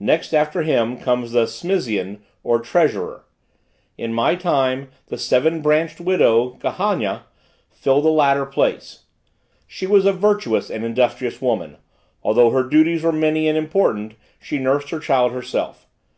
Next 0.00 0.32
after 0.32 0.62
him 0.62 0.96
comes 0.96 1.32
the 1.32 1.44
Smizian, 1.46 2.20
or 2.42 2.58
treasurer. 2.58 3.26
In 3.98 4.14
my 4.14 4.34
time, 4.34 4.88
the 5.08 5.18
seven 5.18 5.60
branched 5.60 6.00
widow, 6.00 6.56
Kahagna, 6.58 7.24
filled 7.70 8.06
the 8.06 8.08
latter 8.08 8.46
place. 8.46 9.02
She 9.66 9.86
was 9.86 10.06
a 10.06 10.12
virtuous 10.14 10.70
and 10.70 10.86
industrious 10.86 11.42
woman; 11.42 11.76
although 12.22 12.48
her 12.48 12.62
duties 12.62 13.02
were 13.02 13.12
many 13.12 13.46
and 13.46 13.58
important, 13.58 14.14
she 14.40 14.56
nursed 14.56 14.88
her 14.88 15.00
child 15.00 15.32
herself. 15.32 15.86